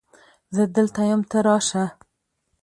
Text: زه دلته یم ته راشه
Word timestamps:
زه 0.55 0.63
دلته 0.75 1.01
یم 1.09 1.21
ته 1.29 1.37
راشه 1.47 1.85